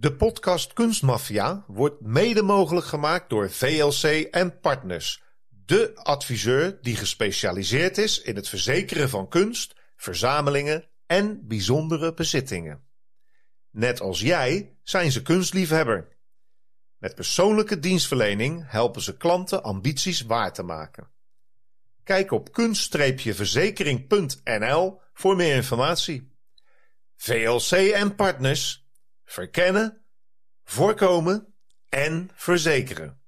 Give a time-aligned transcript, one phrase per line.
[0.00, 7.98] De podcast Kunstmafia wordt mede mogelijk gemaakt door VLC en Partners, de adviseur die gespecialiseerd
[7.98, 12.84] is in het verzekeren van kunst, verzamelingen en bijzondere bezittingen.
[13.70, 16.16] Net als jij zijn ze kunstliefhebber.
[16.98, 21.10] Met persoonlijke dienstverlening helpen ze klanten ambities waar te maken.
[22.04, 26.32] Kijk op kunst-verzekering.nl voor meer informatie.
[27.16, 28.79] VLC en partners
[29.30, 30.04] verkennen,
[30.64, 31.54] voorkomen
[31.88, 33.20] en verzekeren.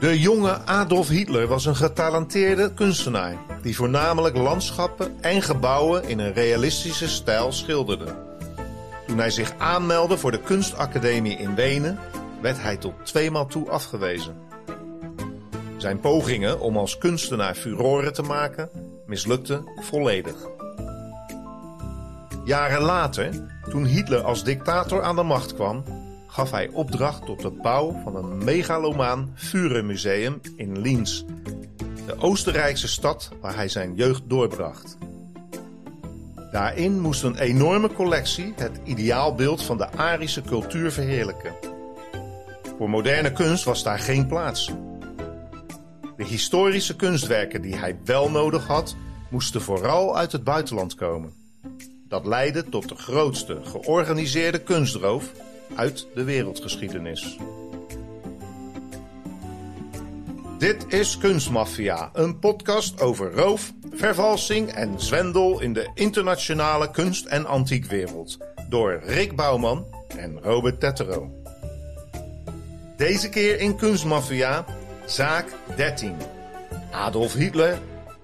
[0.00, 6.32] De jonge Adolf Hitler was een getalenteerde kunstenaar die voornamelijk landschappen en gebouwen in een
[6.32, 8.24] realistische stijl schilderde.
[9.06, 11.98] Toen hij zich aanmeldde voor de kunstacademie in Wenen,
[12.40, 14.45] werd hij tot tweemaal toe afgewezen.
[15.86, 18.70] Zijn pogingen om als kunstenaar furoren te maken
[19.06, 20.34] mislukten volledig.
[22.44, 23.30] Jaren later,
[23.68, 25.84] toen Hitler als dictator aan de macht kwam,
[26.26, 31.22] gaf hij opdracht tot de bouw van een megalomaan Führermuseum in Linz,
[32.06, 34.96] de Oostenrijkse stad waar hij zijn jeugd doorbracht.
[36.52, 41.54] Daarin moest een enorme collectie het ideaalbeeld van de Arische cultuur verheerlijken.
[42.78, 44.72] Voor moderne kunst was daar geen plaats.
[46.16, 48.96] De historische kunstwerken die hij wel nodig had,
[49.28, 51.32] moesten vooral uit het buitenland komen.
[52.08, 55.32] Dat leidde tot de grootste georganiseerde kunstroof
[55.74, 57.38] uit de wereldgeschiedenis.
[60.58, 67.46] Dit is Kunstmafia, een podcast over roof, vervalsing en zwendel in de internationale kunst- en
[67.46, 68.38] antiekwereld.
[68.68, 71.30] Door Rick Bouwman en Robert Tettero.
[72.96, 74.64] Deze keer in Kunstmafia,
[75.06, 76.16] zaak 13.
[76.90, 77.78] Adolf Hitler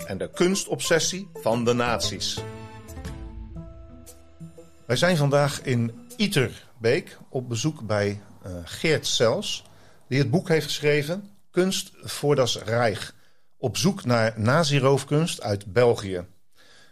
[0.07, 2.41] en de kunstobsessie van de nazi's.
[4.87, 9.65] Wij zijn vandaag in Iterbeek op bezoek bij uh, Geert Sels,
[10.09, 13.15] die het boek heeft geschreven Kunst voor das Reich.
[13.57, 16.27] Op zoek naar naziroofkunst uit België.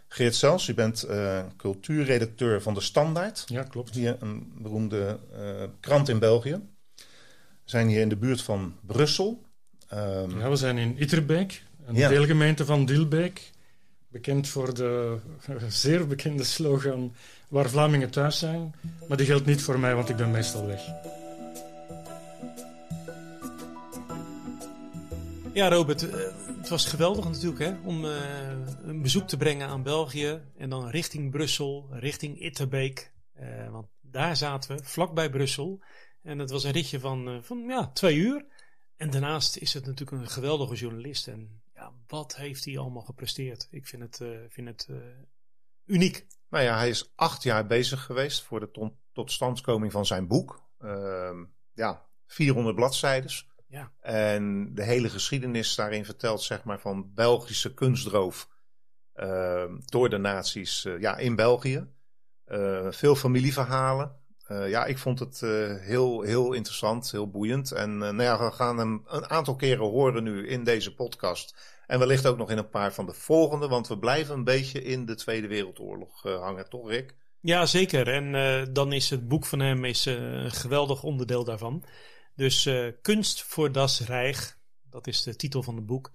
[0.07, 3.43] Geert Sels, u bent uh, cultuurredacteur van De Standaard.
[3.45, 3.95] Ja, klopt.
[3.95, 6.61] Hier een beroemde uh, krant in België.
[6.95, 7.03] We
[7.77, 9.49] zijn hier in de buurt van Brussel.
[9.93, 12.09] Um, ja, we zijn in Iterbeek, een ja.
[12.09, 13.51] deelgemeente van Dilbeek.
[14.07, 15.17] Bekend voor de
[15.67, 17.13] zeer bekende slogan
[17.47, 18.75] waar Vlamingen thuis zijn.
[19.07, 20.81] Maar die geldt niet voor mij, want ik ben meestal weg.
[25.53, 26.13] Ja, Robert, uh,
[26.57, 28.11] het was geweldig natuurlijk hè, om uh,
[28.83, 30.41] een bezoek te brengen aan België.
[30.57, 33.11] En dan richting Brussel, richting Itterbeek.
[33.39, 35.81] Uh, want daar zaten we, vlakbij Brussel.
[36.23, 38.45] En het was een ritje van, van ja, twee uur.
[39.01, 41.27] En daarnaast is het natuurlijk een geweldige journalist.
[41.27, 43.67] En ja, wat heeft hij allemaal gepresteerd?
[43.71, 44.87] Ik vind het, vind het
[45.85, 46.25] uniek.
[46.49, 50.63] Nou ja, hij is acht jaar bezig geweest voor de totstandkoming van zijn boek.
[50.79, 51.41] Uh,
[51.73, 53.31] ja, 400 bladzijden.
[53.67, 53.91] Ja.
[53.99, 58.49] En de hele geschiedenis daarin vertelt, zeg maar, van Belgische kunstroof
[59.15, 61.87] uh, door de nazi's uh, ja, in België.
[62.89, 64.20] Veel familieverhalen.
[64.67, 65.39] Ja, ik vond het
[65.81, 67.71] heel, heel interessant, heel boeiend.
[67.71, 71.55] En nou ja, we gaan hem een aantal keren horen nu in deze podcast.
[71.87, 74.83] En wellicht ook nog in een paar van de volgende, want we blijven een beetje
[74.83, 77.15] in de Tweede Wereldoorlog hangen, toch Rick?
[77.39, 78.07] Ja, zeker.
[78.07, 81.83] En dan is het boek van hem is, een geweldig onderdeel daarvan.
[82.35, 84.57] Dus uh, Kunst voor das Reich,
[84.89, 86.11] dat is de titel van het boek.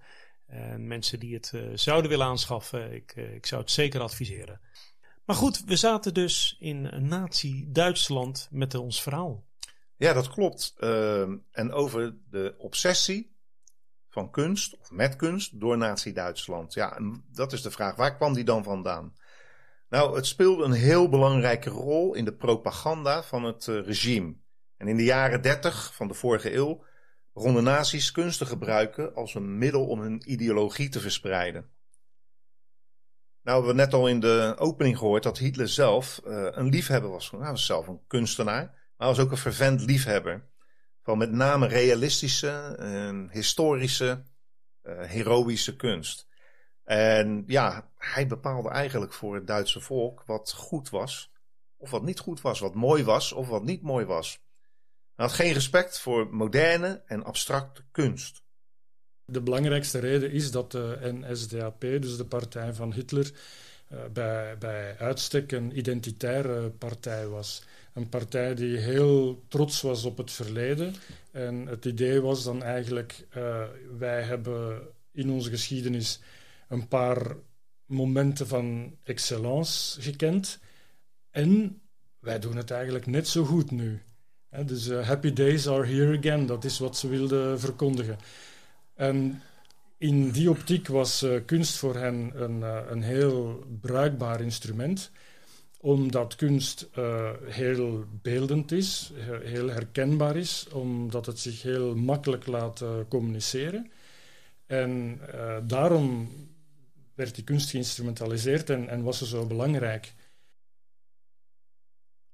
[0.47, 4.61] En mensen die het uh, zouden willen aanschaffen, ik, uh, ik zou het zeker adviseren.
[5.27, 9.45] Maar goed, we zaten dus in Nazi-Duitsland met ons verhaal.
[9.95, 10.73] Ja, dat klopt.
[10.77, 13.35] Ehm, en over de obsessie
[14.09, 16.73] van kunst, of met kunst, door Nazi-Duitsland.
[16.73, 16.99] Ja,
[17.31, 17.95] dat is de vraag.
[17.95, 19.13] Waar kwam die dan vandaan?
[19.89, 24.35] Nou, het speelde een heel belangrijke rol in de propaganda van het regime.
[24.77, 26.83] En in de jaren 30 van de vorige eeuw
[27.33, 31.69] begonnen nazi's kunst te gebruiken als een middel om hun ideologie te verspreiden.
[33.47, 37.09] Nou hebben we net al in de opening gehoord dat Hitler zelf uh, een liefhebber
[37.09, 37.31] was.
[37.31, 40.47] Hij was zelf een kunstenaar, maar hij was ook een fervent liefhebber.
[41.03, 44.23] Van met name realistische, uh, historische,
[44.83, 46.27] uh, heroïsche kunst.
[46.83, 51.31] En ja, hij bepaalde eigenlijk voor het Duitse volk wat goed was,
[51.77, 54.39] of wat niet goed was, wat mooi was of wat niet mooi was.
[55.15, 58.41] Hij had geen respect voor moderne en abstracte kunst.
[59.31, 63.31] De belangrijkste reden is dat de NSDAP, dus de partij van Hitler,
[63.91, 67.63] uh, bij, bij uitstek een identitaire partij was.
[67.93, 70.95] Een partij die heel trots was op het verleden.
[71.31, 73.63] En het idee was dan eigenlijk, uh,
[73.97, 74.81] wij hebben
[75.11, 76.19] in onze geschiedenis
[76.67, 77.35] een paar
[77.85, 80.59] momenten van excellence gekend.
[81.31, 81.81] En
[82.19, 84.01] wij doen het eigenlijk net zo goed nu.
[84.65, 88.17] dus uh, happy days are here again, dat is wat ze wilden verkondigen.
[88.97, 89.41] En
[89.97, 95.11] in die optiek was uh, kunst voor hen een, uh, een heel bruikbaar instrument
[95.79, 99.11] omdat kunst uh, heel beeldend is,
[99.43, 103.91] heel herkenbaar is, omdat het zich heel makkelijk laat communiceren.
[104.65, 105.21] En
[105.63, 106.29] daarom
[107.15, 110.13] werd die kunst geïnstrumentaliseerd en, en, was ze zo belangrijk.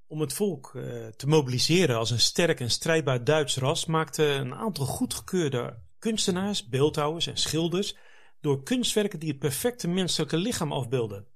[0.06, 0.72] Om het volk
[1.16, 5.74] te mobiliseren als een sterk en strijdbaar Duits ras maakten een aantal goedgekeurde
[6.04, 7.96] kunstenaars, beeldhouwers en schilders
[8.40, 11.26] door kunstwerken die het perfecte menselijke lichaam afbeelden.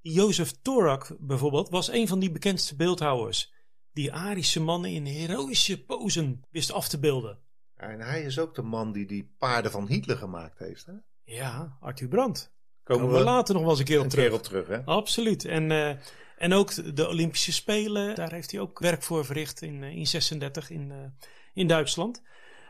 [0.00, 3.52] Jozef Torak bijvoorbeeld was een van die bekendste beeldhouwers,
[3.92, 7.38] die Arische mannen in heroïsche posen wist af te beelden.
[7.74, 10.92] En hij is ook de man die die paarden van Hitler gemaakt heeft, hè?
[11.24, 12.52] Ja, Arthur Brandt.
[12.82, 14.24] Komen, Komen we, later nog wel eens een keer op terug.
[14.24, 14.84] Keer op terug hè?
[14.84, 15.44] Absoluut.
[15.44, 15.90] En, uh,
[16.38, 20.90] en ook de Olympische Spelen, daar heeft hij ook werk voor verricht in 1936 in,
[20.90, 21.10] uh, in, uh,
[21.54, 22.22] in Duitsland.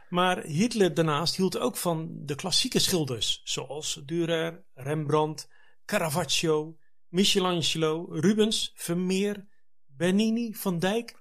[0.08, 5.48] Maar Hitler daarnaast hield ook van de klassieke schilders, zoals Dürer, Rembrandt,
[5.84, 6.78] Caravaggio,
[7.08, 9.46] Michelangelo, Rubens, Vermeer,
[9.86, 11.16] Bernini, Van Dijk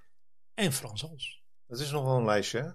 [0.53, 1.43] en Frans Hals.
[1.67, 2.69] Dat is nog wel een lijstje, hè?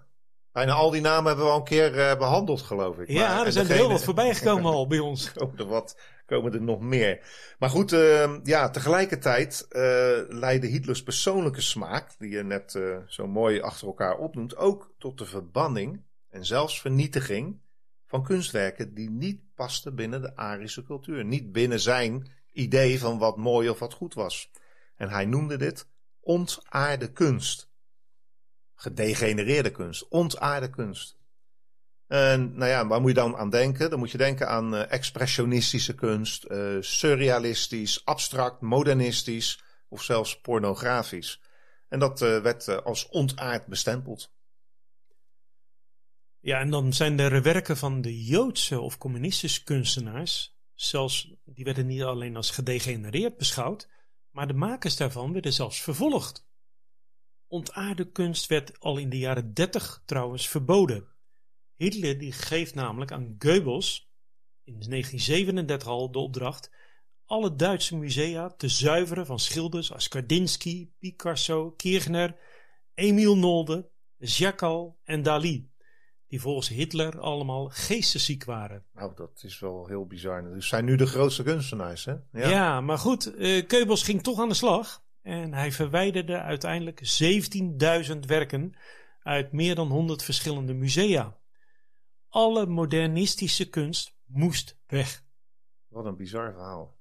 [0.51, 3.09] Bijna al die namen hebben we al een keer uh, behandeld, geloof ik.
[3.09, 5.31] Ja, maar, er zijn er heel wat voorbij gekomen al bij ons.
[5.33, 7.25] komen, er wat, komen er nog meer.
[7.59, 9.81] Maar goed, uh, ja, tegelijkertijd uh,
[10.27, 15.25] leidde Hitlers persoonlijke smaak, die je net zo mooi achter elkaar opnoemt, ook tot de
[15.25, 17.61] verbanning en zelfs vernietiging
[18.05, 21.25] van kunstwerken die niet pasten binnen de Arische cultuur.
[21.25, 24.51] Niet binnen zijn idee van wat mooi of wat goed was.
[24.95, 25.87] En hij noemde dit
[26.19, 27.71] ontaarde kunst.
[28.75, 31.17] Gedegenereerde kunst, ontaarde kunst.
[32.13, 33.89] En nou ja, waar moet je dan aan denken?
[33.89, 41.41] Dan moet je denken aan uh, expressionistische kunst, uh, surrealistisch, abstract, modernistisch of zelfs pornografisch.
[41.89, 44.33] En dat uh, werd als ontaard bestempeld.
[46.39, 51.85] Ja, en dan zijn er werken van de Joodse of communistische kunstenaars Zelfs, die werden
[51.85, 53.89] niet alleen als gedegenereerd beschouwd,
[54.29, 56.47] maar de makers daarvan werden zelfs vervolgd.
[57.47, 61.12] Ontaarde kunst werd al in de jaren 30 trouwens verboden.
[61.83, 64.09] Hitler die geeft namelijk aan Goebbels
[64.63, 66.71] in 1937 al de opdracht
[67.25, 72.35] alle Duitse musea te zuiveren van schilders als Kandinsky, Picasso, Kirchner,
[72.93, 75.71] Emil Nolde, Jacques en Dali
[76.27, 78.85] die volgens Hitler allemaal geestesziek waren.
[78.93, 80.43] Nou, dat is wel heel bizar.
[80.53, 82.13] Dus zijn nu de grootste kunstenaars, hè?
[82.31, 85.03] Ja, ja maar goed, uh, Keubels ging toch aan de slag.
[85.21, 87.21] En hij verwijderde uiteindelijk
[88.13, 88.73] 17.000 werken
[89.19, 91.37] uit meer dan 100 verschillende musea.
[92.33, 95.23] Alle modernistische kunst moest weg.
[95.87, 96.97] Wat een bizar verhaal.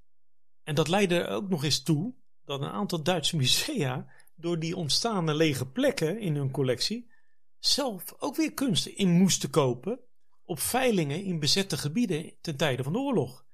[0.62, 2.14] En dat leidde er ook nog eens toe
[2.44, 7.10] dat een aantal Duitse musea door die ontstaande lege plekken in hun collectie
[7.58, 10.00] zelf ook weer kunst in moesten kopen
[10.44, 13.46] op veilingen in bezette gebieden ten tijde van de oorlog.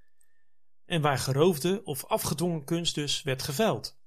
[0.85, 4.01] En waar geroofde of afgedwongen kunst dus werd geveild.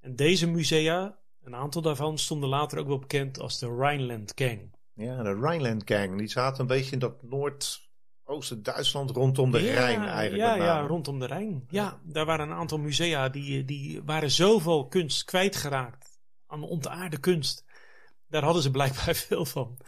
[0.00, 4.75] En deze musea, een aantal daarvan stonden later ook wel bekend als de Rhineland Gang.
[4.96, 10.04] Ja, de Rhineland Gang, die zaten een beetje in dat Noordoosten Duitsland rondom de Rijn
[10.04, 10.42] eigenlijk.
[10.42, 11.64] Ja, ja, rondom de Rijn.
[11.68, 17.64] Ja, daar waren een aantal musea die, die waren zoveel kunst kwijtgeraakt aan ontaarde kunst
[18.28, 19.78] daar hadden ze blijkbaar veel van.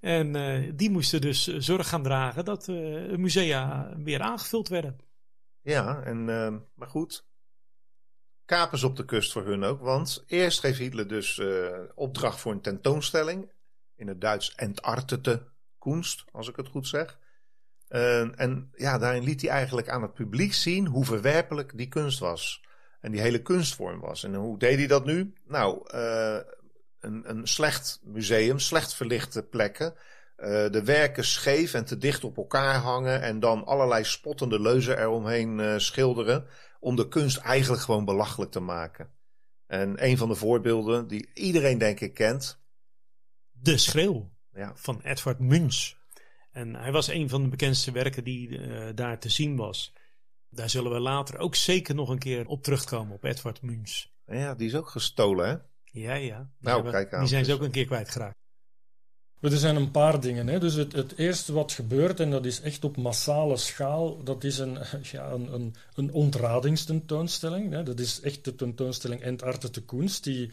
[0.00, 4.98] En uh, die moesten dus eh, zorg gaan dragen dat uh, musea weer aangevuld werden.
[5.60, 7.26] Ja, en, uh, maar goed.
[8.44, 9.80] Kapers op de kust voor hun ook.
[9.80, 11.40] Want eerst geeft Hitler dus
[11.94, 13.50] opdracht voor een tentoonstelling.
[13.96, 15.42] In het Duits Entartete
[15.78, 17.18] Kunst, als ik het goed zeg.
[17.88, 22.64] en ja, daarin liet hij eigenlijk aan het publiek zien hoe verwerpelijk die kunst was.
[23.00, 24.24] En die hele kunstvorm was.
[24.24, 25.32] En hoe deed hij dat nu?
[25.44, 25.82] Nou,
[27.00, 29.94] een, een slecht museum, slecht verlichte plekken.
[30.36, 34.98] Uh, de werken scheef en te dicht op elkaar hangen en dan allerlei spottende leuzen
[34.98, 36.46] eromheen uh, schilderen.
[36.80, 39.10] Om de kunst eigenlijk gewoon belachelijk te maken.
[39.66, 42.58] En een van de voorbeelden die iedereen denk ik kent.
[43.60, 44.72] De Schreeuw ja.
[44.74, 45.94] van Edvard Munch.
[46.52, 49.92] En hij was een van de bekendste werken die uh, daar te zien was.
[50.48, 54.06] Daar zullen we later ook zeker nog een keer op terugkomen, op Edvard Munch.
[54.26, 55.56] Ja, die is ook gestolen hè?
[55.84, 56.38] Ja, ja.
[56.38, 57.20] Die, nou, hebben, kijk aan.
[57.20, 58.34] die zijn ze ook een keer kwijtgeraakt.
[59.40, 60.46] Er zijn een paar dingen.
[60.46, 60.58] Hè.
[60.58, 64.58] Dus het, het, eerste wat gebeurt, en dat is echt op massale schaal, dat is
[64.58, 64.78] een,
[65.12, 67.72] ja, een, een, een ontradingstentoonstelling.
[67.72, 67.82] Hè.
[67.82, 70.50] Dat is echt de tentoonstelling Entarte de Kunst, die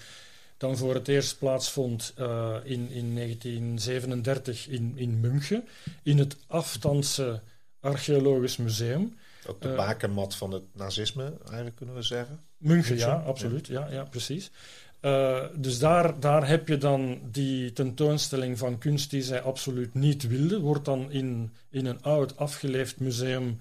[0.64, 5.68] dan voor het eerst plaatsvond uh, in, in 1937 in, in München,
[6.04, 7.42] in het Afstandse
[7.80, 9.18] Archeologisch Museum.
[9.48, 12.40] Ook de Eh, bakermat van het nazisme, eigenlijk kunnen we zeggen.
[12.58, 13.68] München, ja, absoluut.
[13.68, 14.52] Ja, ja precies.
[15.00, 20.28] Eh, dus daar, daar heb je dan die tentoonstelling van kunst die zij absoluut niet
[20.28, 20.60] wilde.
[20.60, 23.60] Wordt dan in, in een oud afgeleefd museum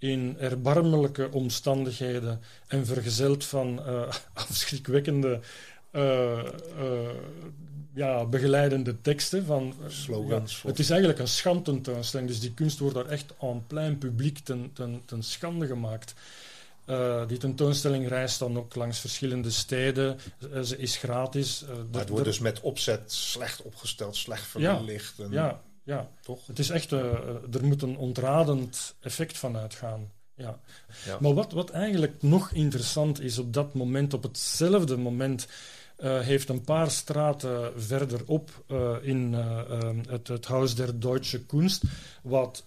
[0.00, 4.12] in erbarmelijke omstandigheden en vergezeld van eh,
[4.48, 5.40] afschrikwekkende eh, eh,
[7.94, 9.44] ja, begeleidende teksten.
[9.44, 10.60] Van, eh, Slogans.
[10.62, 14.38] ja, het is eigenlijk een schandtentoonstelling, dus die kunst wordt daar echt en plein publiek
[14.38, 16.14] ten, ten, ten schande gemaakt.
[16.84, 20.18] Eh, die tentoonstelling reist dan ook langs verschillende steden.
[20.52, 21.62] Eh, ze is gratis.
[21.62, 25.18] Eh, Maar het wordt dus met opzet slecht opgesteld, slecht Ja, verlicht.
[25.18, 26.46] en- ja, ja, Toch?
[26.46, 30.10] het is echt, eh, eh, er moet een ontradend effect van uitgaan.
[30.34, 30.60] Ja.
[31.06, 31.16] Ja.
[31.20, 35.46] Maar wat, wat eigenlijk nog interessant is op dat moment, op hetzelfde moment,
[36.00, 41.40] eh, heeft een paar straten verderop eh, in eh, eh, het, het Huis der Deutsche
[41.46, 41.82] Kunst,
[42.22, 42.64] wat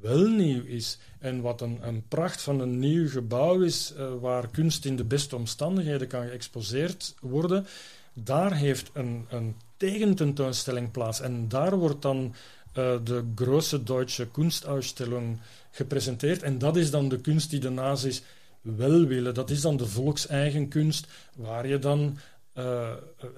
[0.00, 4.84] wel nieuw is en wat een, een pracht van een nieuw gebouw is, waar kunst
[4.84, 7.66] in de beste omstandigheden kan geëxposeerd worden,
[8.12, 11.20] daar heeft een, een tegententoonstelling plaats.
[11.20, 12.34] En daar wordt dan
[12.72, 15.38] de grote Duitse Kunstausstellung
[15.70, 16.42] gepresenteerd.
[16.42, 18.22] En dat is dan de kunst die de nazi's
[18.60, 19.34] wel willen.
[19.34, 21.06] Dat is dan de volkseigen kunst,
[21.36, 22.18] waar je dan
[22.60, 22.92] eh,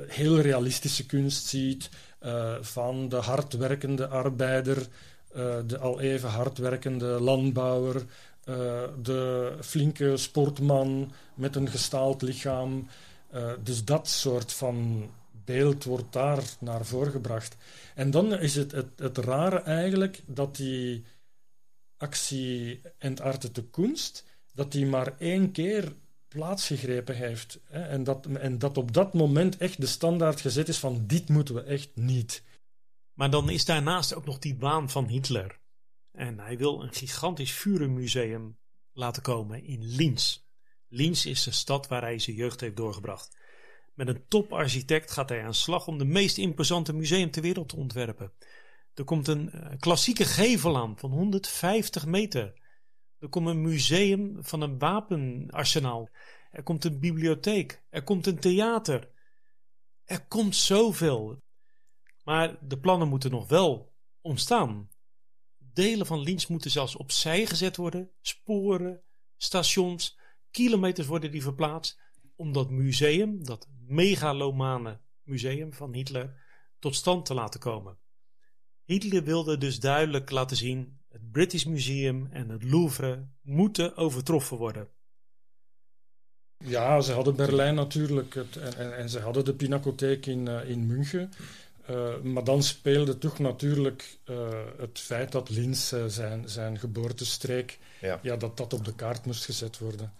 [0.06, 1.88] heel realistische kunst ziet
[2.18, 4.86] eh, van de hardwerkende arbeider,
[5.32, 8.04] eh, de al even hardwerkende landbouwer,
[9.02, 12.88] de flinke sportman met een gestaald lichaam.
[13.62, 15.08] Dus dat soort van
[15.44, 17.56] beeld wordt daar naar voren gebracht.
[17.94, 21.04] En dan is het, het, het rare eigenlijk dat die
[21.96, 25.92] actie Entarte de Kunst, dat die maar één keer
[26.32, 27.60] plaatsgegrepen heeft.
[27.64, 31.28] Hè, en, dat, en dat op dat moment echt de standaard gezet is van dit
[31.28, 32.42] moeten we echt niet.
[33.12, 35.60] Maar dan is daarnaast ook nog die waan van Hitler.
[36.12, 38.58] En hij wil een gigantisch vurenmuseum
[38.92, 40.38] laten komen in Linz.
[40.88, 43.36] Linz is de stad waar hij zijn jeugd heeft doorgebracht.
[43.94, 47.76] Met een toparchitect gaat hij aan slag om de meest imposante museum ter wereld te
[47.76, 48.32] ontwerpen.
[48.94, 52.60] Er komt een eh, klassieke gevel aan van 150 meter.
[53.22, 56.08] Er komt een museum van een wapenarsenaal.
[56.50, 57.82] Er komt een bibliotheek.
[57.90, 59.10] Er komt een theater.
[60.04, 61.42] Er komt zoveel.
[62.24, 64.88] Maar de plannen moeten nog wel ontstaan.
[65.58, 68.10] Delen van Linz moeten zelfs opzij gezet worden.
[68.20, 69.02] Sporen,
[69.36, 70.18] stations,
[70.50, 72.00] kilometers worden die verplaatst.
[72.36, 76.42] Om dat museum, dat megalomane museum van Hitler,
[76.78, 77.98] tot stand te laten komen.
[78.84, 84.88] Hitler wilde dus duidelijk laten zien: het British Museum en het Louvre moeten overtroffen worden.
[86.64, 90.68] Ja, ze hadden Berlijn natuurlijk het, en, en, en ze hadden de Pinacotheek in, eh,
[90.68, 91.32] in München.
[91.90, 97.78] Uh, maar dan speelde toch natuurlijk uh, het feit dat Linz uh, zijn, zijn geboortestreek,
[98.00, 98.18] Ja.
[98.22, 98.36] ja.
[98.36, 100.12] dat dat op de kaart moest gezet worden.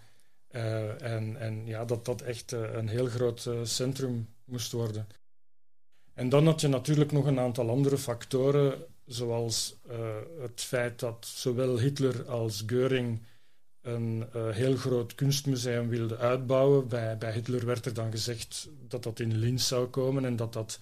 [0.51, 5.07] Uh, en, en ja, dat dat echt een heel groot centrum moest worden.
[6.13, 9.75] En dan had je natuurlijk nog een aantal andere factoren, zoals
[10.41, 13.19] het feit dat zowel Hitler als Göring
[13.83, 16.87] een uh, heel groot kunstmuseum wilden uitbouwen.
[16.87, 20.53] Bij, bij Hitler werd er dan gezegd dat dat in Linz zou komen en dat
[20.53, 20.79] dat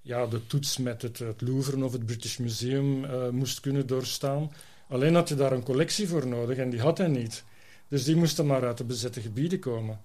[0.00, 4.52] ja, de toets met het, Louvre of het British Museum uh, moest kunnen doorstaan.
[4.88, 7.44] Alleen had je daar een collectie voor nodig en die had hij niet.
[7.88, 10.00] Dus die moesten maar uit de bezette gebieden komen.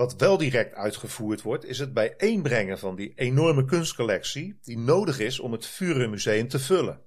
[0.00, 5.40] Wat wel direct uitgevoerd wordt, is het bijeenbrengen van die enorme kunstcollectie die nodig is
[5.40, 7.04] om het Führermuseum te vullen.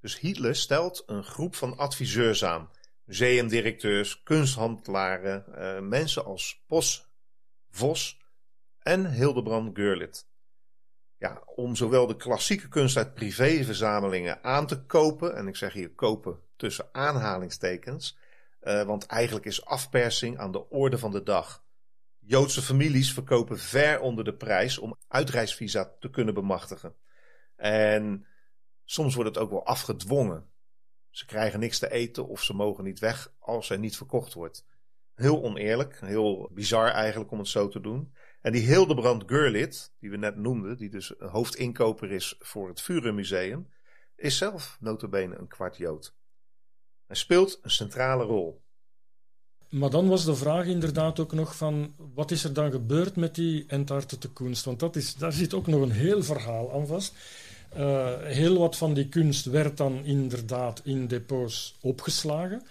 [0.00, 2.70] Dus Hitler stelt een groep van adviseurs aan,
[3.04, 7.10] museumdirecteurs, kunsthandelaren, uh, mensen als Pos,
[7.70, 8.20] Vos
[8.78, 10.24] en Hildebrand Görlitz.
[11.16, 15.90] Ja, om zowel de klassieke kunst uit privéverzamelingen aan te kopen, en ik zeg hier
[15.90, 18.18] kopen tussen aanhalingstekens,
[18.62, 21.62] uh, want eigenlijk is afpersing aan de orde van de dag.
[22.26, 26.94] Joodse families verkopen ver onder de prijs om uitreisvisa te kunnen bemachtigen.
[27.56, 28.26] En
[28.84, 30.50] soms wordt het ook wel afgedwongen.
[31.10, 34.66] Ze krijgen niks te eten of ze mogen niet weg als er niet verkocht wordt.
[35.14, 38.14] Heel oneerlijk, heel bizar eigenlijk om het zo te doen.
[38.40, 43.68] En die Hildebrand Görlitz, die we net noemden, die dus hoofdinkoper is voor het Vurenmuseum,
[44.16, 46.16] is zelf notabene een kwart Jood.
[47.06, 48.63] Hij speelt een centrale rol.
[49.74, 53.34] Maar dan was de vraag inderdaad ook nog van, wat is er dan gebeurd met
[53.34, 54.64] die entartete kunst?
[54.64, 57.14] Want dat is, daar zit ook nog een heel verhaal aan vast.
[57.76, 62.62] Uh, heel wat van die kunst werd dan inderdaad in depots opgeslagen.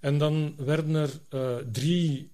[0.00, 2.30] En dan werden er uh, drie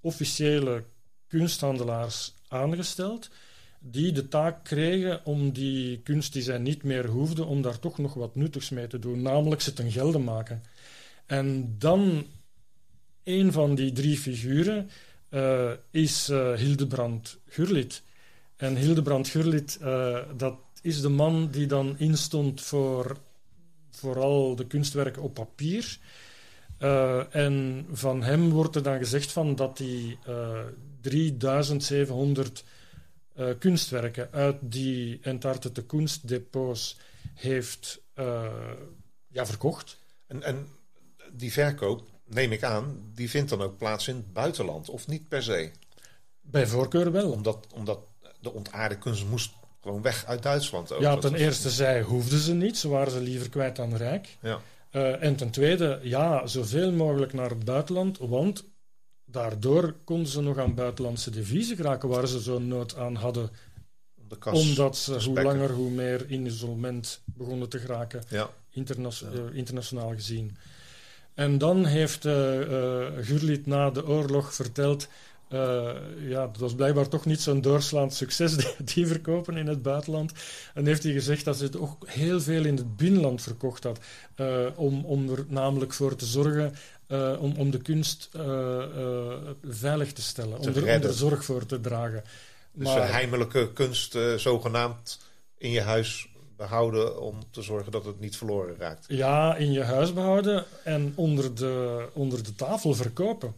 [0.00, 0.84] officiële
[1.26, 3.30] kunsthandelaars aangesteld
[3.78, 7.98] die de taak kregen om die kunst die zij niet meer hoefden, om daar toch
[7.98, 10.62] nog wat nuttigs mee te doen, namelijk ze ten gelde maken.
[11.26, 12.24] En dan
[13.24, 14.90] een van die drie figuren
[15.30, 18.02] uh, is uh, Hildebrand Gurlit.
[18.56, 23.16] En Hildebrand Gurlit, uh, dat is de man die dan instond voor
[23.90, 25.98] vooral de kunstwerken op papier.
[27.30, 30.18] en van hem wordt er dan gezegd van dat hij
[31.00, 32.64] 3700
[33.58, 36.98] kunstwerken uit die Entartete kunstdepots
[37.34, 38.02] heeft
[39.28, 39.98] ja, verkocht.
[40.26, 40.66] En, en
[41.32, 45.28] die verkoop, neem ik aan, die vindt dan ook plaats in het buitenland, of niet
[45.28, 45.70] per se?
[46.40, 47.30] Bij voorkeur wel.
[47.30, 47.98] Omdat, omdat
[48.40, 50.92] de ontaarde kunst moest gewoon weg uit Duitsland.
[50.92, 51.00] Ook.
[51.00, 54.36] Ja, ten eerste, zij hoefden ze niet, ze waren ze liever kwijt dan rijk.
[54.42, 54.60] Ja.
[54.92, 58.64] Uh, en ten tweede, ja, zoveel mogelijk naar het buitenland, want
[59.24, 63.50] daardoor konden ze nog aan buitenlandse deviezen geraken waar ze zo'n nood aan hadden.
[64.52, 68.50] Omdat ze hoe langer hoe meer in isolement begonnen te geraken, ja.
[68.70, 69.26] interna ja.
[69.32, 70.56] uh, internationaal gezien.
[71.40, 75.08] En dan heeft uh, uh, Gurliet na de oorlog verteld.
[75.52, 75.90] Uh,
[76.28, 80.32] ja, dat was blijkbaar toch niet zo'n doorslaand succes, die, die, verkopen in het buitenland.
[80.74, 83.98] En heeft hij gezegd dat ze het ook heel veel in het binnenland verkocht had.
[84.74, 86.74] om, om er namelijk voor te zorgen
[87.38, 88.28] om, om de kunst
[89.64, 90.60] veilig te stellen.
[90.60, 92.24] Te om, er, om er zorg voor te dragen.
[92.72, 95.18] Dus maar, heimelijke kunst, zogenaamd,
[95.58, 96.29] in je huis
[96.60, 99.04] behouden om te zorgen dat het niet verloren raakt.
[99.08, 103.54] Ja, in je huis behouden en onder de, onder de tafel verkopen.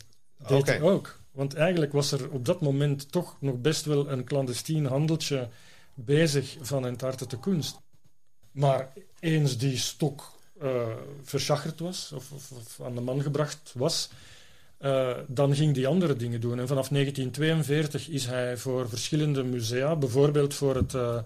[0.47, 0.81] Deed okay.
[0.81, 1.19] ook.
[1.31, 5.49] Want eigenlijk was er op dat moment toch nog best wel een clandestien handeltje
[5.95, 7.79] bezig van entartete kunst.
[8.53, 10.33] Maar eens die stok
[10.63, 10.87] uh,
[11.23, 14.11] verschacherd was, of, of, of, aan de man gebracht was,
[14.81, 16.59] uh, dan ging hij andere dingen doen.
[16.61, 20.93] En vanaf 1942 is hij voor verschillende musea, bijvoorbeeld voor het...
[20.93, 21.19] Uh,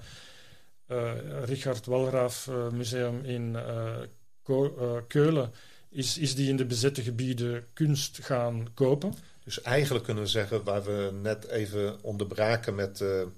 [1.45, 5.53] Richard Walraaf uh, Museum in uh, Keulen
[5.89, 9.15] is, is die in de bezette gebieden kunst gaan kopen.
[9.45, 13.31] Dus eigenlijk kunnen we zeggen, waar we net even onderbraken met hoe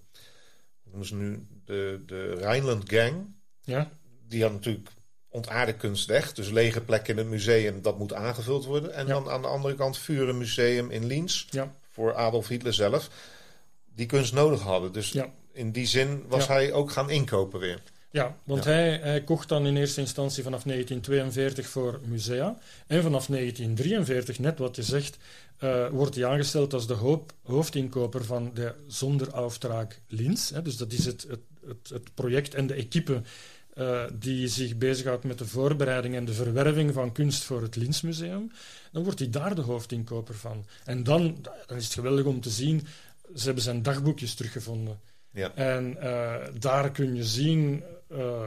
[0.84, 3.34] noemen ze nu, de, de Rijnland Gang.
[3.60, 3.90] Ja.
[4.28, 4.88] Die had natuurlijk
[5.28, 6.32] ontaarde kunst weg.
[6.32, 8.94] Dus lege plekken in het museum, dat moet aangevuld worden.
[8.94, 9.12] En ja.
[9.12, 11.46] dan aan de andere kant Vuren Museum in Liens.
[11.50, 11.74] Ja.
[11.90, 13.10] Voor Adolf Hitler zelf.
[13.94, 14.92] Die kunst nodig hadden.
[14.92, 16.52] Dus ja in die zin was ja.
[16.52, 17.82] hij ook gaan inkopen weer.
[18.10, 18.70] Ja, want ja.
[18.70, 22.58] Hij, hij, kocht dan in eerste instantie vanaf 1942 voor musea.
[22.86, 25.18] En vanaf 1943, net wat je zegt,
[25.64, 30.50] uh, wordt hij aangesteld als de hoop, hoofdinkoper van de Zonderauftrag Linz.
[30.50, 33.22] Hè, dus dat is het, het, het, het, project en de equipe
[33.78, 38.52] uh, die zich bezighoudt met de voorbereiding en de verwerving van kunst voor het Linzmuseum.
[38.92, 40.64] Dan wordt hij daar de hoofdinkoper van.
[40.84, 42.86] En dan, dan is het geweldig om te zien,
[43.34, 45.00] ze hebben zijn dagboekjes teruggevonden.
[45.38, 45.54] Ja.
[45.54, 48.40] En uh, daar kun je zien uh,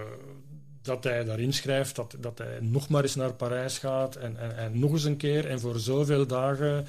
[0.82, 4.58] dat hij daarin schrijft dat, dat hij nog maar eens naar Parijs gaat en, en,
[4.58, 6.86] en nog eens een keer en voor zoveel dagen.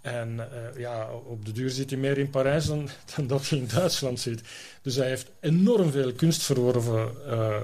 [0.00, 3.58] En uh, ja, op de duur zit hij meer in Parijs dan, dan dat hij
[3.58, 4.42] in Duitsland zit.
[4.82, 7.12] Dus hij heeft enorm veel kunst verworven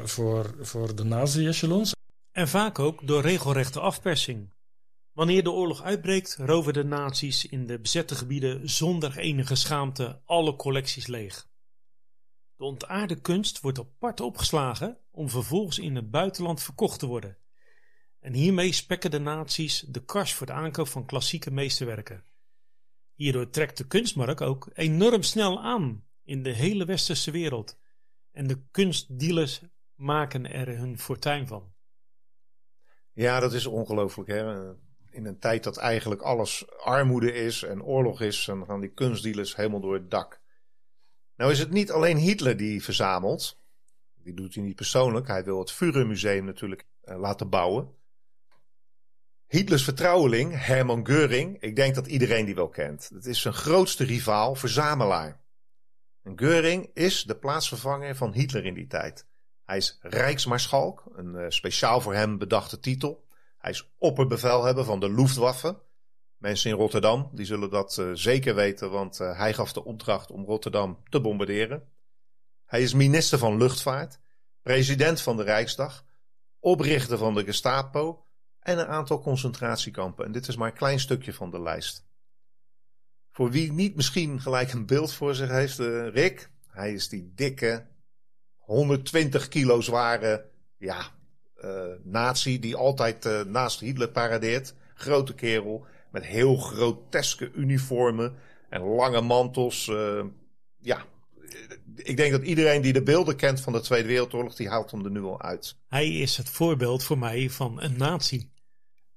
[0.09, 1.93] voor, voor de nazi-echelons.
[2.33, 4.53] En vaak ook door regelrechte afpersing.
[5.13, 10.57] Wanneer de oorlog uitbreekt, roven de nazi's in de bezette gebieden zonder enige schaamte alle
[10.57, 11.47] collecties leeg.
[12.57, 17.37] De ontaarde kunst wordt apart opgeslagen om vervolgens in het buitenland verkocht te worden.
[18.21, 22.25] En hiermee spekken de naties de kars voor de aankoop van klassieke meesterwerken.
[23.15, 27.79] Hierdoor trekt de kunstmarkt ook enorm snel aan in de hele westerse wereld.
[28.33, 29.61] En de kunstdealers
[29.95, 31.73] maken er hun fortuin van.
[33.13, 34.29] Ja, dat is ongelooflijk.
[34.29, 34.73] Hè?
[35.11, 39.57] In een tijd dat eigenlijk alles armoede is en oorlog is, dan gaan die kunstdealers
[39.57, 40.43] helemaal door het dak.
[41.37, 43.63] Nou is het niet alleen Hitler die verzamelt.
[44.15, 45.27] Die doet hij niet persoonlijk.
[45.27, 47.95] Hij wil het Führermuseum natuurlijk uh, laten bouwen.
[49.47, 53.11] Hitlers vertrouweling, Hermann Göring, ik denk dat iedereen die wel kent.
[53.15, 55.41] Het is zijn grootste rivaal, verzamelaar.
[56.37, 59.27] Göring is de plaatsvervanger van Hitler in die tijd.
[59.65, 63.27] Hij is Rijksmaarschalk, een uh, speciaal voor hem bedachte titel.
[63.59, 65.83] Hij is opperbevelhebber van de Luftwaffe,
[66.45, 70.31] Mensen in Rotterdam die zullen dat uh, zeker weten, want uh, hij gaf de opdracht
[70.31, 71.89] om Rotterdam te bombarderen.
[72.65, 74.19] Hij is minister van Luchtvaart,
[74.63, 76.05] president van de Rijksdag,
[76.59, 78.25] oprichter van de Gestapo
[78.59, 80.25] en een aantal concentratiekampen.
[80.25, 82.07] En dit is maar een klein stukje van de lijst.
[83.31, 87.33] Voor wie niet misschien gelijk een beeld voor zich heeft, uh, Rick, hij is die
[87.35, 87.87] dikke,
[88.57, 91.11] 120 kilo zware, ja,
[92.03, 94.75] nazi die altijd naast Hitler paradeert.
[94.95, 98.37] Grote kerel met heel groteske uniformen
[98.69, 99.87] en lange mantels.
[99.87, 100.25] Uh,
[100.79, 101.05] ja,
[101.95, 105.05] ik denk dat iedereen die de beelden kent van de Tweede Wereldoorlog, die haalt hem
[105.05, 105.77] er nu al uit.
[105.89, 108.51] Hij is het voorbeeld voor mij van een nazi.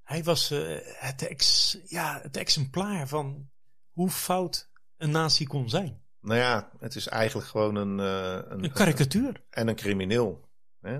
[0.03, 3.49] hij was uh, het, ex, ja, het exemplaar van
[3.91, 6.01] hoe fout een natie kon zijn.
[6.21, 7.99] Nou ja, het is eigenlijk gewoon een...
[7.99, 9.43] Uh, een, een karikatuur.
[9.49, 10.49] en een crimineel.
[10.81, 10.99] Hè?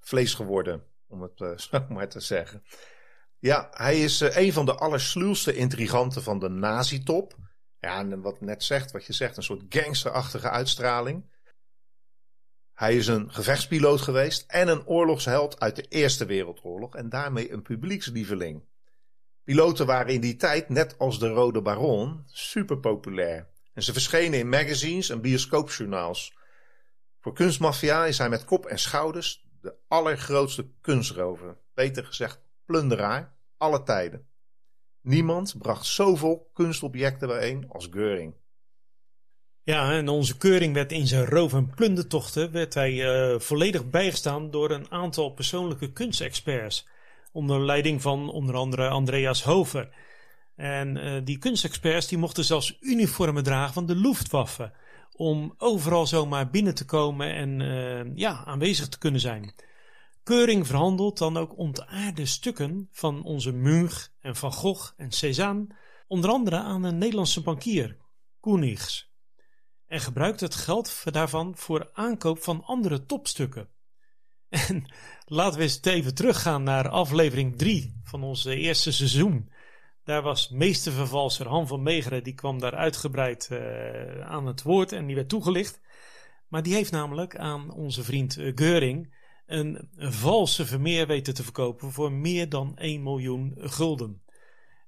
[0.00, 2.62] vlees geworden, om het zo maar te zeggen.
[3.38, 7.36] Ja, hij is een van de allersluwste intriganten van de nazi-top.
[7.80, 11.24] Ja, en wat net zegt, wat je zegt, een soort gangsterachtige uitstraling.
[12.72, 17.62] Hij is een gevechtspiloot geweest en een oorlogsheld uit de Eerste Wereldoorlog en daarmee een
[17.62, 18.64] publiekslieveling.
[19.44, 23.48] Piloten waren in die tijd, net als de Rode Baron, super populair.
[23.74, 26.36] En ze verschenen in magazines en bioscoopjournaals.
[27.20, 31.56] Voor kunstmafia is hij met kop en schouders de allergrootste kunstrover.
[31.74, 34.28] Beter gezegd, plunderaar, alle tijden.
[35.00, 38.34] Niemand bracht zoveel kunstobjecten bijeen als Geuring.
[39.62, 44.50] Ja, en onze keuring werd in zijn roof- en plundertochten werd hij uh, volledig bijgestaan
[44.50, 46.88] door een aantal persoonlijke kunstexperts.
[47.32, 49.94] Onder leiding van onder andere Andreas Hover.
[50.54, 54.72] En uh, die kunstexperts die mochten zelfs uniformen dragen van de Luftwaffe.
[55.12, 59.54] Om overal zomaar binnen te komen en uh, ja, aanwezig te kunnen zijn.
[60.26, 65.66] Keuring verhandelt dan ook ontaarde stukken van onze Munch en Van Gogh en Cézanne.
[66.06, 67.96] Onder andere aan een Nederlandse bankier,
[68.40, 69.12] Koenigs
[69.86, 73.68] en gebruikt het geld daarvan voor aankoop van andere topstukken.
[74.68, 79.52] En laten we eens even teruggaan naar aflevering 3 van onze eerste seizoen.
[80.04, 85.06] Daar was meestervervalser Han van Megeren, die kwam daar uitgebreid uh, aan het woord en
[85.06, 85.80] die werd toegelicht.
[86.48, 89.14] Maar die heeft namelijk aan onze vriend uh, Geuring
[89.46, 94.22] een, een valse vermeer weten te verkopen voor meer dan 1 miljoen gulden.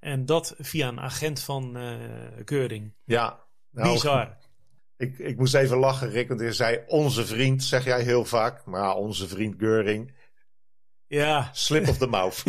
[0.00, 1.96] En dat via een agent van uh,
[2.44, 2.94] Geuring.
[3.04, 4.36] Ja, nou, bizar.
[4.96, 8.64] Ik, ik moest even lachen, Rick, want je zei onze vriend, zeg jij heel vaak.
[8.64, 10.14] Maar onze vriend Geuring.
[11.06, 11.50] Ja.
[11.52, 12.42] Slip of the mouth.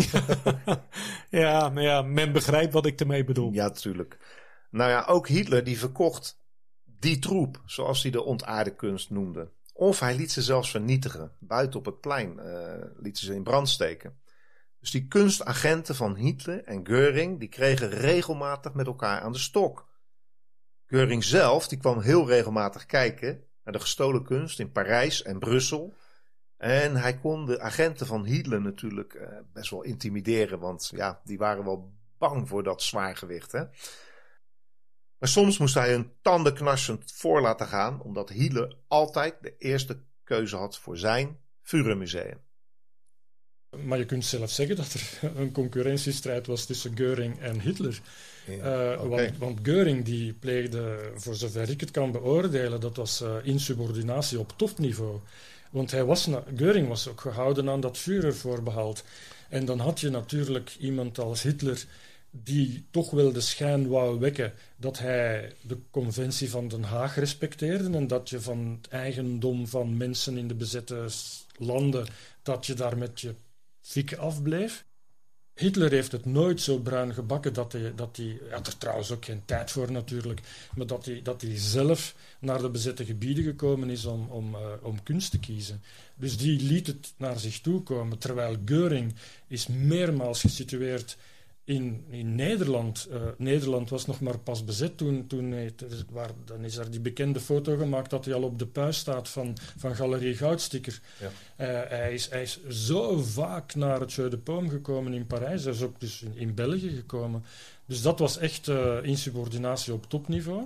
[1.30, 3.52] ja, maar ja, men begrijpt wat ik ermee bedoel.
[3.52, 4.18] Ja, natuurlijk.
[4.72, 6.38] Nou ja, ook Hitler die verkocht
[6.86, 9.52] die troep, zoals hij de ontaarde kunst noemde.
[9.80, 11.32] Of hij liet ze zelfs vernietigen.
[11.40, 14.20] Buiten op het plein uh, liet ze in brand steken.
[14.80, 19.88] Dus die kunstagenten van Hitler en Geuring, die kregen regelmatig met elkaar aan de stok.
[20.86, 25.94] Geuring zelf die kwam heel regelmatig kijken naar de gestolen kunst in Parijs en Brussel.
[26.58, 31.38] En hij kon de agenten van Hitler natuurlijk uh, best wel intimideren, want ja, die
[31.38, 33.52] waren wel bang voor dat zwaargewicht.
[33.52, 33.64] Hè?
[35.20, 40.56] Maar soms moest hij een tandenknarsend voor laten gaan, omdat Hitler altijd de eerste keuze
[40.56, 42.40] had voor zijn Führermuseum.
[43.84, 48.02] Maar je kunt zelf zeggen dat er een concurrentiestrijd was tussen Geuring en Hitler.
[48.48, 53.22] Ja, uh, want, want Geuring die pleegde, voor zover ik het kan beoordelen, dat was
[53.22, 55.20] uh, insubordinatie op topniveau.
[55.72, 59.04] Want hij was Geuring was ook gehouden aan dat Führervoorbehoud.
[59.50, 61.86] En dan had je natuurlijk iemand als Hitler
[62.32, 67.98] die toch wel de schijn wou wekken dat hij de conventie van Den Haag respecteerde
[67.98, 71.08] en dat je van het eigendom van mensen in de bezette
[71.58, 72.08] landen,
[72.44, 73.34] dat je daar met je
[73.82, 74.88] fik afbleef.
[75.60, 79.26] Hitler heeft het nooit zo bruin gebakken dat hij, dat hij had er trouwens ook
[79.26, 80.42] geen tijd voor natuurlijk,
[80.76, 84.62] maar dat hij, dat hij zelf naar de bezette gebieden gekomen is om, om, uh,
[84.82, 85.82] om kunst te kiezen.
[86.16, 89.16] Dus die liet het naar zich toe komen, terwijl Geuring
[89.48, 91.18] is meermaals gesitueerd
[91.70, 93.08] in, in Nederland.
[93.12, 95.28] Uh, Nederland was nog maar pas bezet toen.
[95.28, 95.74] toen hij,
[96.12, 99.30] waar, dan is er die bekende foto gemaakt dat hij al op de puis staat
[99.30, 101.02] van, van Galerie Goudsticker.
[101.20, 101.26] Ja.
[101.26, 105.64] Uh, hij, is, hij is zo vaak naar het Jeu de Paume gekomen in Parijs.
[105.64, 107.44] Hij is ook dus in, in België gekomen.
[107.86, 110.64] Dus dat was echt uh, insubordinatie op topniveau.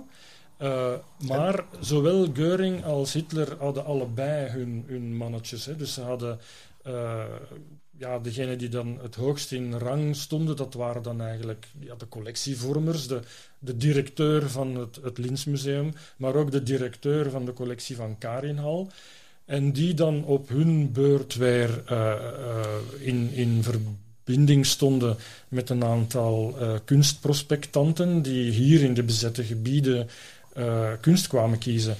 [1.18, 5.66] maar zowel Geuring als Hitler hadden allebei hun, hun mannetjes.
[5.66, 5.76] Hè.
[5.76, 6.38] Dus ze hadden
[7.96, 12.08] ja, degenen die dan het hoogst in rang stonden, dat waren dan eigenlijk ja, de
[12.08, 13.20] collectievormers, de,
[13.58, 18.90] de directeur van het, het Linsmuseum, maar ook de directeur van de collectie van Karinhal.
[19.44, 22.66] En die dan op hun beurt weer uh, uh,
[22.98, 25.16] in, in verbinding stonden
[25.48, 30.08] met een aantal uh, kunstprospectanten die hier in de bezette gebieden
[31.00, 31.96] kunst kwamen kiezen.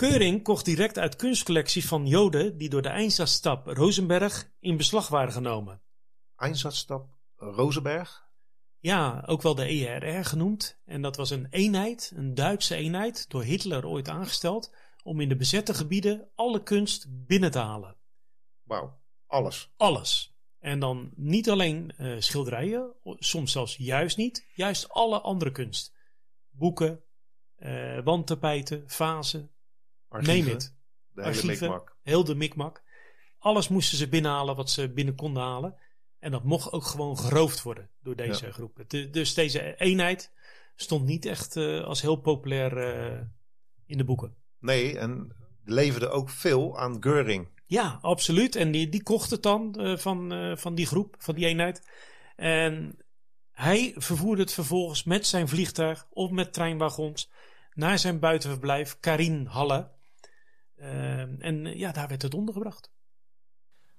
[0.00, 5.32] Keuring kocht direct uit kunstcollectie van Joden die door de Einsatzstab Rosenberg in beslag waren
[5.32, 5.82] genomen.
[6.36, 8.28] Einsatzstab Rosenberg?
[8.78, 10.80] Ja, ook wel de ERR genoemd.
[10.84, 15.36] En dat was een eenheid, een Duitse eenheid, door Hitler ooit aangesteld om in de
[15.36, 17.96] bezette gebieden alle kunst binnen te halen.
[18.62, 19.72] Wauw, alles?
[19.76, 20.36] Alles.
[20.58, 25.94] En dan niet alleen uh, schilderijen, soms zelfs juist niet, juist alle andere kunst.
[26.50, 27.04] Boeken,
[27.58, 29.50] uh, wandtapijten, vazen,
[30.10, 30.74] Archieven, Neem het.
[31.14, 31.96] De hele mikmak.
[32.02, 32.82] Heel de mikmak.
[33.38, 35.74] Alles moesten ze binnenhalen wat ze binnen konden halen.
[36.18, 38.52] En dat mocht ook gewoon geroofd worden door deze Ja.
[38.52, 38.84] groepen.
[38.88, 40.32] De- dus deze eenheid
[40.76, 43.20] stond niet echt eh, als heel populair eh,
[43.86, 44.34] in de boeken.
[44.58, 47.48] Nee, en leverde ook veel aan Göring.
[47.66, 48.56] Ja, absoluut.
[48.56, 51.88] En die, die kocht het dan eh, van, van die groep, van die eenheid.
[52.36, 52.98] En
[53.52, 57.30] hij vervoerde het vervolgens met zijn vliegtuig of met treinwagons
[57.74, 59.74] naar zijn buitenverblijf Karinhalle.
[59.76, 59.84] Eh,
[61.38, 62.90] en eh, ja, daar werd het ondergebracht.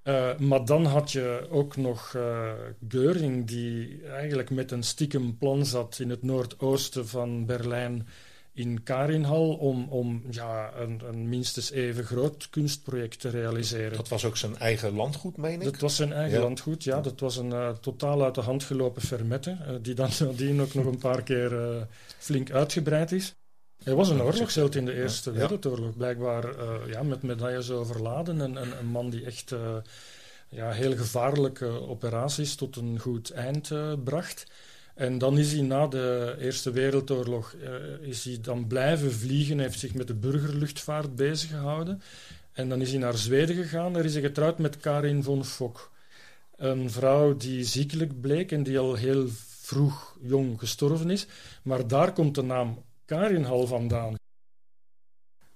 [0.02, 2.54] Eh, maar dan had je ook nog eh
[2.88, 8.08] Geuring, die eigenlijk met een stiekem plan zat in het noordoosten van Berlijn
[8.54, 13.98] in Karinhal om, om ja, een, een minstens even groot kunstproject te realiseren.
[13.98, 15.64] Dat was ook zijn eigen landgoed, meen ik.
[15.64, 16.44] Dat was zijn eigen Ja.
[16.44, 17.02] landgoed, ja.
[17.02, 20.86] Dat was een eh, totaal uit de hand gelopen fermette, die dan nadien ook nog
[20.86, 21.82] een paar keer eh,
[22.18, 23.36] flink uitgebreid is.
[23.84, 25.32] Hij was een oorlogsheld in de Eerste.
[25.32, 28.42] Wereldoorlog, blijkbaar eh, ja, met medailles overladen.
[28.42, 29.76] En, en een man die echt eh,
[30.50, 34.46] ja, heel gevaarlijke operaties tot een goed eind eh, bracht.
[34.96, 39.80] En dan is hij na de Eerste Wereldoorlog eh, is hij dan blijven vliegen, heeft
[39.80, 42.02] zich met de burgerluchtvaart bezig gehouden.
[42.54, 43.94] En dan is hij naar Zweden gegaan.
[43.94, 45.92] Daar is hij getrouwd met Karin von Fock.
[46.58, 49.28] Een vrouw die ziekelijk bleek en die al heel
[49.62, 51.28] vroeg jong gestorven is.
[51.62, 54.16] Maar daar komt de naam Karinhal vandaan.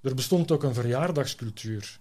[0.01, 1.99] Er bestond ook een verjaardagscultuur.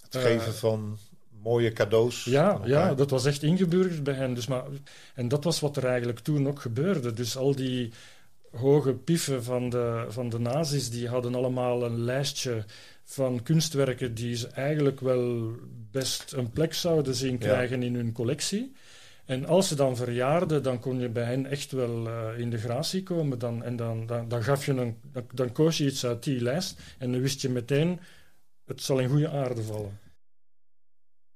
[0.00, 0.98] Het geven eh, van
[1.42, 2.24] mooie cadeaus.
[2.24, 4.34] Ja, ja, dat was echt ingeburgerd bij hen.
[4.34, 4.64] Dus maar,
[5.14, 7.12] en dat was wat er eigenlijk toen ook gebeurde.
[7.12, 7.92] Dus al die
[8.50, 12.64] hoge pieven van de, van de nazi's, die hadden allemaal een lijstje
[13.04, 15.52] van kunstwerken die ze eigenlijk wel
[15.90, 17.38] best een plek zouden zien Ja.
[17.38, 18.72] krijgen in hun collectie.
[19.28, 22.58] En als ze dan verjaarden, dan kon je bij hen echt wel eh, in de
[22.58, 23.38] gratie komen.
[23.38, 25.00] Dan, en dan, dan, gaf je een,
[25.34, 28.00] dan, koos je iets uit die lijst en dan wist je meteen,
[28.64, 30.00] het zal in goede aarde vallen.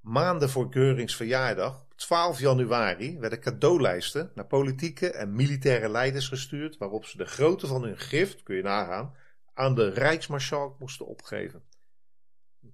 [0.00, 7.05] Maanden voor Geurings verjaardag, 12 januari, werden cadeaulijsten naar politieke en militaire leiders gestuurd, waarop
[7.05, 9.14] ze de grootte van hun gift, kun je nagaan,
[9.55, 11.62] aan de Rijksmarschalk moesten opgeven.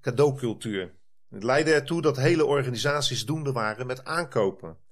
[0.01, 0.95] Cadeaucultuur.
[1.29, 4.87] Het leidde ertoe dat hele organisaties doende waren met aankopen.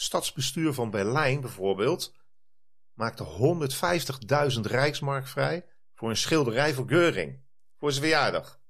[0.00, 2.14] Stadsbestuur van Berlijn bijvoorbeeld
[2.92, 3.24] maakte
[4.54, 7.40] 150.000 Rijksmark vrij voor een schilderij voor Geuring,
[7.78, 8.60] voor zijn verjaardag.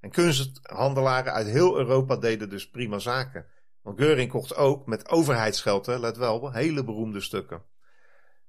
[0.00, 3.46] En kunsthandelaren uit heel Europa deden dus prima zaken.
[3.80, 7.62] Want Geuring kocht ook met overheidsgeld, let wel, hele beroemde stukken.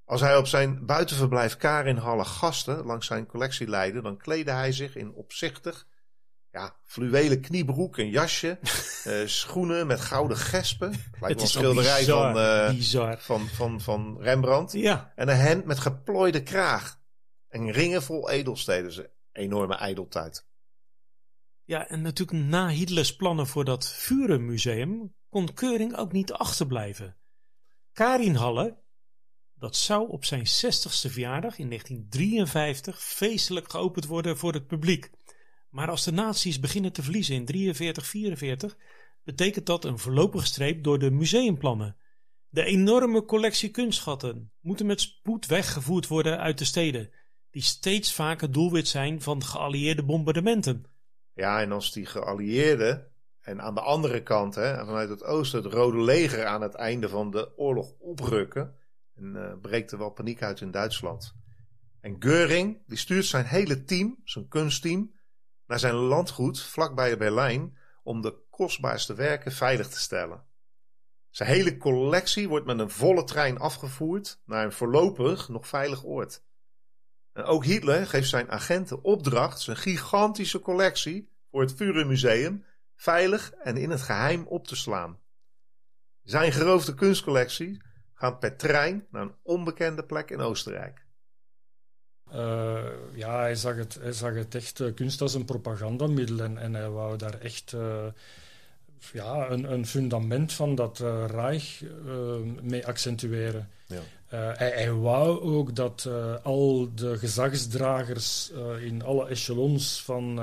[0.05, 4.95] Als hij op zijn buitenverblijf Karinhalle gasten langs zijn collectie leidde, dan kleedde hij zich
[4.95, 5.87] in opzichtig,
[6.53, 8.59] ja, fluwelen kniebroek, een jasje,
[9.03, 10.89] eh, schoenen met gouden gespen.
[10.89, 11.99] Lijkt wel een schilderij
[12.75, 14.71] bizar, van, eh, van, van, van Rembrandt.
[14.71, 17.01] Ja, En een hemd met geplooide kraag.
[17.47, 19.09] En ringen vol edelsteden.
[19.31, 20.45] Enorme ijdeltijd.
[21.63, 27.17] Ja, en natuurlijk na Hitlers plannen voor dat Vurenmuseum kon Keuring ook niet achterblijven.
[27.93, 28.77] Karinhalle,
[29.53, 35.11] dat zou op zijn 60ste verjaardag in 1953 feestelijk geopend worden voor het publiek.
[35.73, 38.77] Maar als de nazi's beginnen te verliezen in 43, 44,
[39.23, 41.97] betekent dat een voorlopige streep door de museumplannen.
[42.49, 47.09] De enorme collectie kunstschatten moeten met spoed weggevoerd worden uit de steden,
[47.49, 50.85] die steeds vaker doelwit zijn van geallieerde bombardementen.
[51.33, 55.73] Ja, en als die geallieerden en aan de andere kant, hè, vanuit het oosten, het
[55.73, 58.75] Rode Leger aan het einde van de oorlog oprukken,
[59.15, 61.35] en eh, breekt er wel paniek uit in Duitsland.
[62.01, 65.13] En Göring, die stuurt zijn hele team, zijn kunstteam,
[65.67, 70.43] naar zijn landgoed vlakbij Berlijn om de kostbaarste werken veilig te stellen.
[71.29, 76.43] Zijn hele collectie wordt met een volle trein afgevoerd naar een voorlopig nog veilig oord.
[77.33, 83.77] En ook Hitler geeft zijn agenten opdracht zijn gigantische collectie voor het Führermuseum veilig en
[83.77, 85.19] in het geheim op te slaan.
[86.23, 87.81] Zijn geroofde kunstcollectie
[88.13, 91.02] gaat per trein naar een onbekende plek in Oostenrijk.
[92.31, 92.83] Eh,
[93.13, 96.73] ja, hij zag, het, hij zag het echt eh, kunst als een propagandamiddel en, en
[96.73, 98.05] hij wou daar echt eh,
[99.13, 101.81] ja, een, een fundament van dat Reich
[102.61, 103.69] mee accentueren.
[103.85, 103.99] Ja.
[104.27, 106.09] Hij, hij wou ook dat
[106.43, 110.41] al de gezagsdragers in alle echelons van,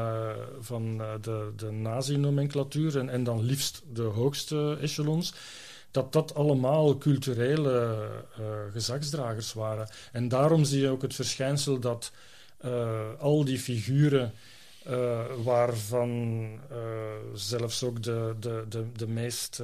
[0.61, 5.35] van de, de nazi-nomenclatuur en, en dan liefst de hoogste echelons,
[5.91, 9.89] dat dat allemaal culturele eh, gezagsdragers waren.
[10.13, 12.13] En daarom zie je ook het verschijnsel dat
[12.59, 14.33] eh, al die figuren,
[14.85, 16.49] eh, waarvan
[17.35, 19.63] zelfs ook de, de, de, de meest.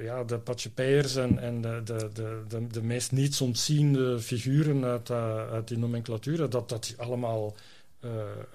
[0.00, 4.84] ja, de patjepeers en, en de, de, de, de, de meest niets ontziende figuren
[5.50, 7.54] uit, die nomenclatuur, dat, dat die allemaal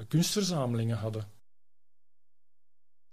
[0.08, 1.39] kunstverzamelingen hadden.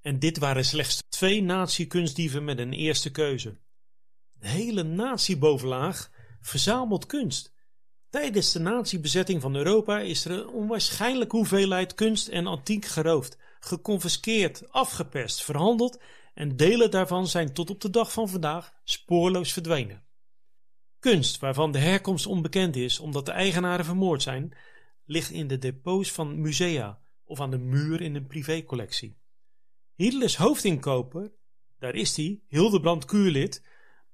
[0.07, 3.59] En dit waren slechts twee nazi-kunstdieven met een eerste keuze.
[4.33, 7.55] De hele nazi-bovenlaag verzamelt kunst.
[8.09, 14.73] Tijdens de nazi-bezetting van Europa is er een onwaarschijnlijke hoeveelheid kunst en antiek geroofd, geconfiskeerd,
[14.73, 16.03] afgeperst, verhandeld
[16.35, 20.05] en delen daarvan zijn tot op de dag van vandaag spoorloos verdwenen.
[20.99, 24.57] Kunst waarvan de herkomst onbekend is omdat de eigenaren vermoord zijn,
[25.05, 29.25] ligt in de depots van musea of aan de muur in een privécollectie.
[29.97, 31.33] Hitlers hoofdinkoper,
[31.79, 33.67] daar is hij, Hildebrand Kuurlid,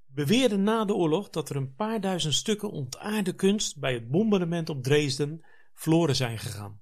[0.07, 4.69] beweerde na de oorlog dat er een paar duizend stukken ontaarde kunst bij het bombardement
[4.69, 6.81] op Dresden verloren zijn gegaan.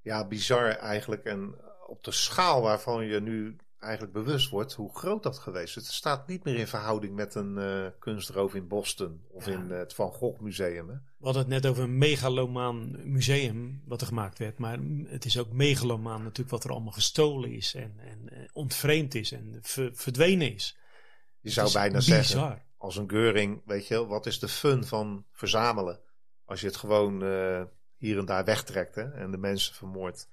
[0.00, 1.24] Ja, bizar eigenlijk.
[1.24, 1.54] En
[1.86, 5.86] op de schaal waarvan je nu eigenlijk bewust wordt hoe groot dat geweest is.
[5.86, 9.78] Het staat niet meer in verhouding met een uh, kunstroof in Boston of in uh,
[9.78, 10.88] het Van Gogh Museum.
[10.88, 10.94] Hè?
[10.94, 14.58] We hadden het net over een megalomaan museum wat er gemaakt werd.
[14.58, 19.14] Maar het is ook megalomaan natuurlijk wat er allemaal gestolen is en, en uh, ontvreemd
[19.14, 20.78] is en ver, verdwenen is.
[21.40, 22.24] Je zou bijna bizar.
[22.24, 26.00] zeggen, als een Geuring, weet je wat is de fun van verzamelen?
[26.44, 27.22] Als je het gewoon
[27.96, 30.28] hier en daar wegtrekt hè, en de mensen vermoordt.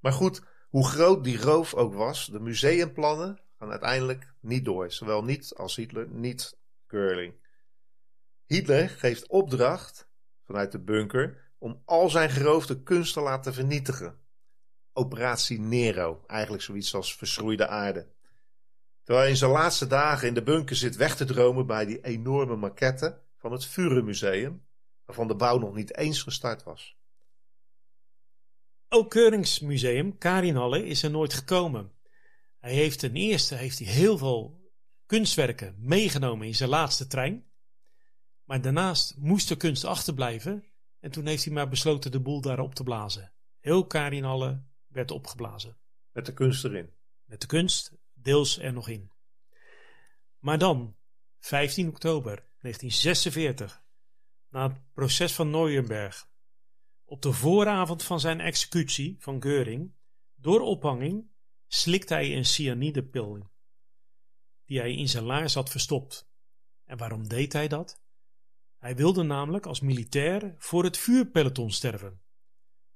[0.00, 4.92] Maar goed, hoe groot die roof ook was, de museumplannen gaan uiteindelijk niet door.
[4.92, 7.34] Zowel niet als Hitler, niet Curling.
[8.46, 10.08] Hitler geeft opdracht
[10.44, 14.18] vanuit de bunker om al zijn geroofde kunst te laten vernietigen.
[14.92, 18.14] Operatie Nero, eigenlijk zoiets als verschroeide aarde.
[19.02, 22.04] Terwijl hij in zijn laatste dagen in de bunker zit weg te dromen bij die
[22.04, 24.66] enorme maquette van het Führermuseum,
[25.04, 26.95] waarvan de bouw nog niet eens gestart was.
[28.88, 31.92] Ook Keuringsmuseum, Karinhalle, is er nooit gekomen.
[32.58, 34.70] Hij heeft ten eerste heeft hij heel veel
[35.06, 37.44] kunstwerken meegenomen in zijn laatste trein.
[38.44, 40.64] Maar daarnaast moest de kunst achterblijven.
[41.00, 43.32] En toen heeft hij maar besloten de boel daarop te blazen.
[43.60, 45.76] Heel Karinhalle werd opgeblazen.
[46.12, 46.90] Met de kunst erin.
[47.24, 49.10] Met de kunst, deels er nog in.
[50.38, 50.96] Maar dan,
[51.38, 53.82] 15 oktober 1946,
[54.48, 56.28] na het proces van Neuenberg,
[57.08, 59.94] op de vooravond van zijn executie van Geuring,
[60.34, 61.30] door ophanging,
[61.66, 63.50] slikt hij een cyanidepil
[64.64, 66.28] die hij in zijn laars had verstopt.
[66.84, 68.00] En waarom deed hij dat?
[68.78, 72.22] Hij wilde namelijk als militair voor het vuurpeloton sterven.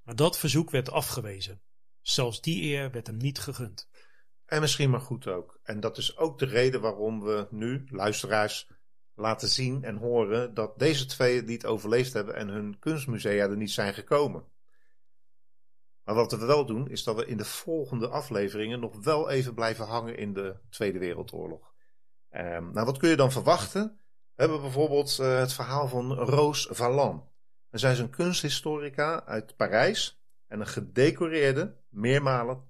[0.01, 1.61] Maar dat verzoek werd afgewezen.
[2.01, 3.89] Zelfs die eer werd hem niet gegund.
[4.45, 5.59] En misschien maar goed ook.
[5.63, 8.71] En dat is ook de reden waarom we nu, luisteraars,
[9.21, 13.71] laten zien en horen dat deze twee niet overleefd hebben en hun kunstmusea er niet
[13.71, 14.43] zijn gekomen.
[16.03, 19.53] Maar wat we wel doen, is dat we in de volgende afleveringen nog wel even
[19.53, 21.73] blijven hangen in de Tweede Wereldoorlog.
[22.31, 23.99] Um, nou, wat kun je dan verwachten?
[24.35, 27.23] We hebben bijvoorbeeld uh, het verhaal van Rose Valland.
[27.71, 32.69] Zij is een kunsthistorica uit Parijs en een gedecoreerde, meermalen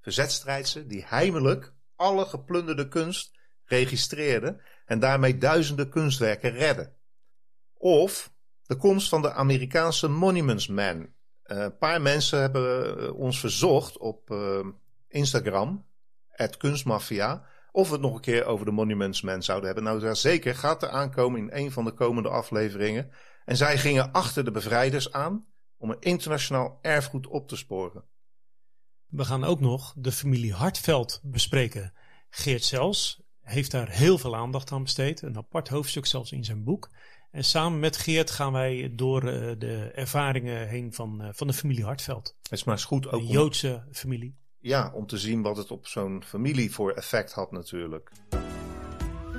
[0.00, 6.96] verzetstrijdse die heimelijk alle geplunderde kunst registreerde en daarmee duizenden kunstwerken redden.
[7.74, 11.08] Of de komst van de Amerikaanse Monuments Man.
[11.42, 14.66] Eh, een paar mensen hebben eh, ons verzocht op uh,
[15.08, 15.86] Instagram,
[16.58, 19.84] kunstmafia, of we het nog een keer over de Monuments Man zouden hebben.
[19.84, 23.10] Nou, zeker gaat er aankomen in een van de komende afleveringen.
[23.44, 28.04] En zij gingen achter de bevrijders aan om een internationaal erfgoed op te sporen.
[29.06, 31.92] We gaan ook nog de familie Hartveld bespreken.
[32.30, 35.22] Geert Zels heeft daar heel veel aandacht aan besteed.
[35.22, 36.90] Een apart hoofdstuk zelfs in zijn boek.
[37.30, 41.52] En samen met Geert gaan wij door uh, de ervaringen heen van, uh, van de
[41.52, 42.36] familie Hartveld.
[42.42, 43.20] Het is maar eens goed ook.
[43.20, 44.36] Een Joodse familie.
[44.58, 48.12] Ja, om te zien wat het op zo'n familie voor effect had natuurlijk.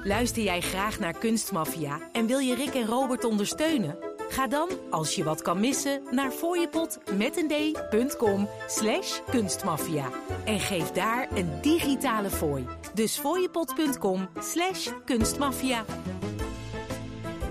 [0.03, 4.12] Luister jij graag naar Kunstmafia en wil je Rick en Robert ondersteunen?
[4.29, 10.09] Ga dan, als je wat kan missen, naar fooiepot.com slash kunstmafia.
[10.45, 12.67] En geef daar een digitale fooi.
[12.93, 15.86] Dus fooiepot.com slash kunstmafia.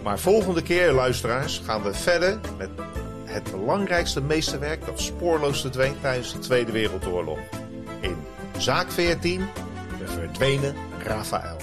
[0.03, 2.71] Maar volgende keer, luisteraars, gaan we verder met
[3.25, 7.39] het belangrijkste meesterwerk dat spoorloos verdween tijdens de Tweede Wereldoorlog.
[8.01, 8.17] In
[8.59, 9.47] Zaak 14,
[9.99, 10.75] de verdwenen
[11.05, 11.62] Raphaël.